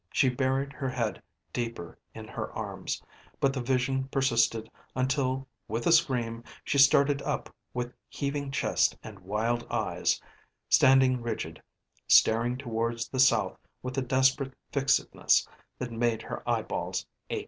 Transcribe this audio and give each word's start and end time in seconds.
She 0.11 0.29
buried 0.29 0.73
her 0.73 0.89
head 0.89 1.21
deeper 1.53 1.95
in 2.15 2.27
her 2.27 2.51
arms, 2.53 3.03
but 3.39 3.53
the 3.53 3.61
vision 3.61 4.07
persisted 4.07 4.67
until 4.95 5.47
with 5.67 5.85
a 5.85 5.91
scream 5.91 6.43
she 6.63 6.79
started 6.79 7.21
up 7.21 7.53
with 7.71 7.93
heaving 8.09 8.49
chest 8.49 8.97
and 9.03 9.19
wild 9.19 9.63
eyes, 9.69 10.19
standing 10.69 11.21
rigid, 11.21 11.61
staring 12.07 12.57
towards 12.57 13.09
the 13.09 13.19
south 13.19 13.59
with 13.83 13.95
a 13.95 14.01
desperate 14.01 14.55
fixedness 14.71 15.47
that 15.77 15.91
made 15.91 16.23
her 16.23 16.41
eyeballs 16.49 17.05
ache. 17.29 17.39